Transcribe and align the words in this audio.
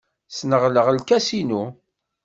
Sneɣleɣ 0.29 0.87
lkas-innu. 0.97 1.63